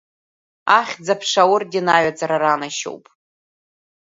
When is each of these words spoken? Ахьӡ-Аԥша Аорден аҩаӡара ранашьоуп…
Ахьӡ-Аԥша 0.79 1.43
Аорден 1.47 1.87
аҩаӡара 1.95 2.37
ранашьоуп… 2.41 3.05